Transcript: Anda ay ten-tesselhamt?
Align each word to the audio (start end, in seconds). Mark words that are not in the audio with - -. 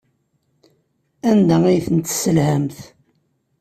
Anda 1.29 1.57
ay 1.65 1.79
ten-tesselhamt? 1.87 2.77